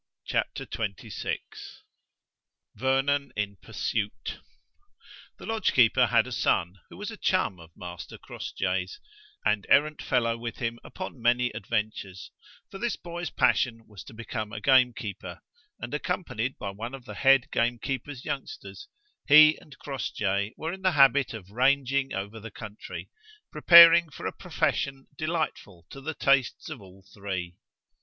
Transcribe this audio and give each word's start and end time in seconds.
CHAPTER 0.25 0.65
XXVI 0.65 1.37
VERNON 2.73 3.33
IN 3.35 3.57
PURSUIT 3.57 4.39
The 5.37 5.45
lodge 5.45 5.73
keeper 5.73 6.07
had 6.07 6.25
a 6.25 6.31
son, 6.31 6.79
who 6.89 6.97
was 6.97 7.11
a 7.11 7.17
chum 7.17 7.59
of 7.59 7.69
Master 7.77 8.17
Crossjay's, 8.17 8.99
and 9.45 9.67
errant 9.69 10.01
fellow 10.01 10.39
with 10.39 10.57
him 10.57 10.79
upon 10.83 11.21
many 11.21 11.51
adventures; 11.51 12.31
for 12.71 12.79
this 12.79 12.95
boy's 12.95 13.29
passion 13.29 13.85
was 13.85 14.03
to 14.05 14.13
become 14.15 14.51
a 14.51 14.59
gamekeeper, 14.59 15.43
and 15.79 15.93
accompanied 15.93 16.57
by 16.57 16.71
one 16.71 16.95
of 16.95 17.05
the 17.05 17.13
head 17.13 17.51
gamekeeper's 17.51 18.25
youngsters, 18.25 18.87
he 19.27 19.55
and 19.59 19.77
Crossjay 19.77 20.55
were 20.57 20.73
in 20.73 20.81
the 20.81 20.93
habit 20.93 21.31
of 21.35 21.51
rangeing 21.51 22.11
over 22.11 22.39
the 22.39 22.49
country, 22.49 23.11
preparing 23.51 24.09
for 24.09 24.25
a 24.25 24.33
profession 24.33 25.05
delightful 25.15 25.85
to 25.91 26.01
the 26.01 26.15
tastes 26.15 26.71
of 26.71 26.81
all 26.81 27.05
three. 27.13 27.55